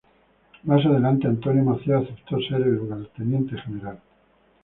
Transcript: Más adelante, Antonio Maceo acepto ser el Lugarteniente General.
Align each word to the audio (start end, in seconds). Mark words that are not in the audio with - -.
Más 0.63 0.83
adelante, 0.83 1.27
Antonio 1.27 1.63
Maceo 1.63 1.99
acepto 1.99 2.39
ser 2.39 2.61
el 2.63 2.77
Lugarteniente 2.77 3.55
General. 3.55 3.99